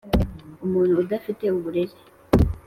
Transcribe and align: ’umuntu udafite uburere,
’umuntu 0.65 0.93
udafite 1.03 1.43
uburere, 1.57 1.95